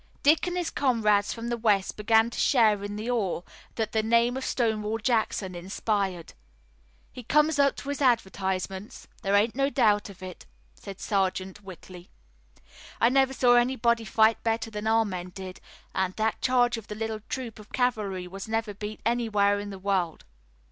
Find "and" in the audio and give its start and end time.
0.47-0.57